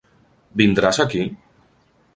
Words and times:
Vindràs 0.61 1.01
aquí? 1.05 1.23